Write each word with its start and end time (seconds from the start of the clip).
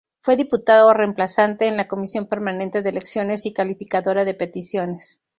Fue 0.19 0.35
diputado 0.35 0.91
reemplazante 0.95 1.67
en 1.67 1.77
la 1.77 1.87
Comisión 1.87 2.25
Permanente 2.25 2.81
de 2.81 2.89
Elecciones 2.89 3.45
y 3.45 3.53
Calificadora 3.53 4.25
de 4.25 4.33
Peticiones. 4.33 5.21